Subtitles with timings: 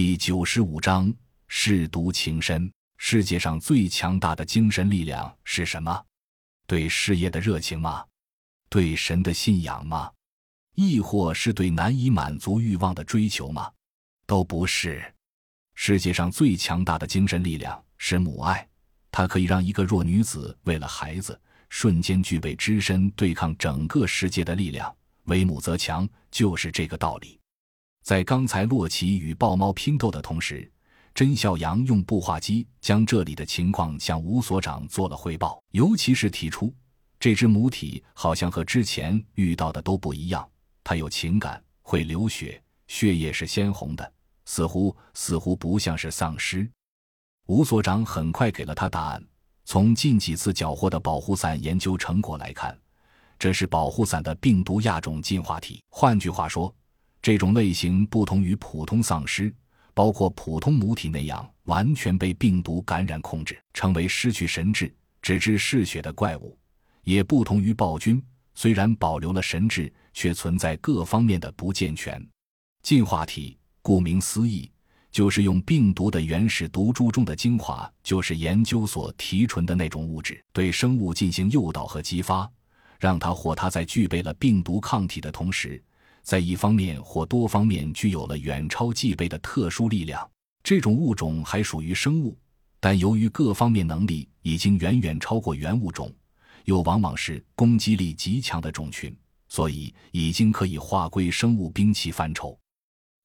[0.00, 1.12] 第九十五章：
[1.50, 2.72] 舐犊情深。
[2.98, 6.04] 世界上最强大的精神力量是什么？
[6.68, 8.04] 对事业的热情吗？
[8.70, 10.08] 对神的信仰吗？
[10.76, 13.72] 亦或是对难以满足欲望的追求吗？
[14.24, 15.02] 都不是。
[15.74, 18.68] 世界上最强大的精神力量是母爱，
[19.10, 21.36] 它可以让一个弱女子为了孩子，
[21.70, 24.96] 瞬间具备只身对抗整个世界的力量。
[25.24, 27.36] 为母则强，就是这个道理。
[28.08, 30.72] 在刚才洛奇与豹猫拼斗的同时，
[31.14, 36.72] 甄孝阳用步话机将这里的情况向吴所长做了汇报，尤其是提出
[37.20, 40.48] 这只母体好像和之前遇到的都不一样，
[40.82, 44.10] 它有情感，会流血，血液是鲜红的，
[44.46, 46.66] 似乎似乎不像是丧尸。
[47.44, 49.22] 吴所长很快给了他答案。
[49.66, 52.74] 从近几次缴获的保护伞研究成果来看，
[53.38, 55.82] 这是保护伞的病毒亚种进化体。
[55.90, 56.74] 换句话说，
[57.22, 59.54] 这种类型不同于普通丧尸。
[59.94, 66.56] 包括普通母体那样完全被病毒感染控制，成为失去神智、只知嗜血的怪物，
[67.02, 68.22] 也不同于暴君，
[68.54, 72.24] 虽然保留了神智，却存在各方面的不健全。
[72.80, 74.70] 进化体，顾名思义，
[75.10, 82.48] 就是用病毒的原始毒株中的精华，就是研究所提纯的那种物质，对生物进行诱导和激发，
[83.00, 85.82] 让它或它在具备了病毒抗体的同时。
[86.28, 90.30] 在一方面或多方面具有了远超计倍的特殊力量，
[90.62, 92.36] 这种物种还属于生物，
[92.78, 96.14] 但由于各方面能力已经远远超过原物种，
[96.66, 99.16] 又往往是攻击力极强的种群，
[99.48, 102.58] 所以已经可以划归生物兵器范畴。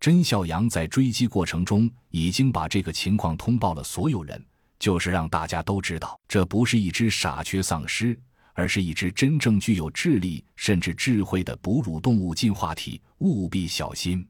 [0.00, 4.44] 甄孝阳在追击过程中已经把这个情况通报了所有人，
[4.80, 8.18] 就是让大家都知道，这不是一只傻缺丧尸。
[8.58, 14.26] 而是一只真正具有智力甚至智慧的哺乳动物进化体，务必小心。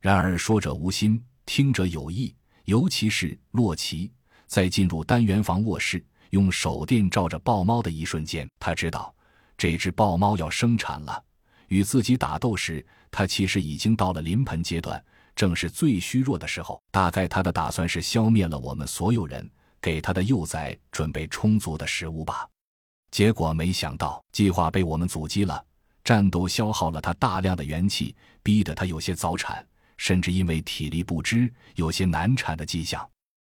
[0.00, 2.34] 然而说者无心，听者有意。
[2.64, 4.10] 尤其是洛奇
[4.48, 9.14] 在进入单元房卧室，用手电照着豹猫的一瞬间，他知道
[9.56, 11.22] 这只豹猫要生产了。
[11.68, 15.00] 与自己打斗时，它其实已经到了临盆阶段，
[15.36, 16.82] 正是最虚弱的时候。
[16.90, 19.48] 大概他的打算是消灭了我们所有人，
[19.80, 22.44] 给他的幼崽准备充足的食物吧。
[23.10, 25.64] 结果没想到，计划被我们阻击了。
[26.04, 33.06] 战斗消耗了他大量的元气，逼得他有些早产，甚至因为体力不支，有些难产的迹象。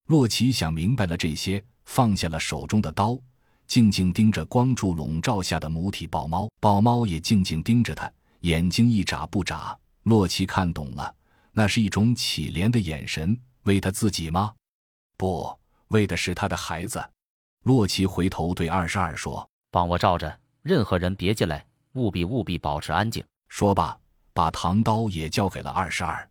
[0.09, 3.19] 洛奇想明白了这些，放下了手中的刀，
[3.67, 6.51] 静静盯着光柱笼罩下的母体豹猫。
[6.61, 9.75] 豹猫也静静盯着他，眼睛一眨不眨。
[10.03, 11.15] 洛奇看懂了，
[11.53, 13.39] 那是一种乞怜的眼神。
[13.63, 14.53] 为他自己吗？
[15.17, 15.49] 不，
[15.89, 17.03] 为的是他的孩子。
[17.63, 23.97] 洛奇回头对二十二说：“帮我照着，任何人别进来，务必务必保持安静。”说罢，
[24.33, 26.29] 把唐刀也交给了二十二。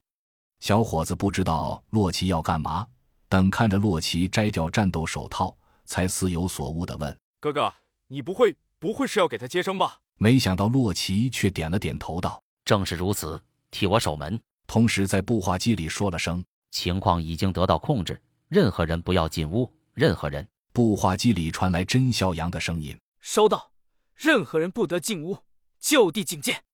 [0.59, 2.85] 小伙子不知道洛奇要干嘛，
[3.29, 5.55] 等看着洛奇摘掉战斗手套，
[5.85, 7.73] 才似有所悟的问：“哥哥，
[8.07, 14.37] 你不会不会是要给他接生吧？”没想到洛奇却点了点头，道：“正是如此，替我守门。”
[14.67, 23.71] 同时在步话机里说了声：“情况已经得到控制，任何人不要进屋，任何人。”步话机里传来甄孝阳的声音：“收到，
[24.15, 25.39] 任何人不得进屋，
[25.79, 26.63] 就地警戒。”